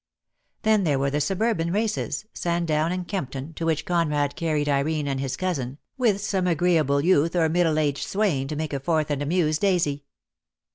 Then 0.63 0.83
there 0.83 0.97
were 0.97 1.11
the 1.11 1.21
suburban 1.21 1.71
races, 1.71 2.25
Sandown 2.33 2.91
and 2.91 3.07
Kempton, 3.07 3.53
to 3.53 3.67
which 3.67 3.85
Conrad 3.85 4.35
carried 4.35 4.67
Irene 4.67 5.07
and 5.07 5.19
his 5.19 5.37
cousin, 5.37 5.77
with 5.95 6.19
some 6.21 6.47
agreeable 6.47 7.01
youth 7.01 7.35
or 7.35 7.47
middle 7.49 7.77
aged 7.77 8.07
swain 8.07 8.47
to 8.47 8.55
make 8.55 8.73
a 8.73 8.79
fourth 8.79 9.11
and 9.11 9.21
amuse 9.21 9.59
Daisy. 9.59 10.05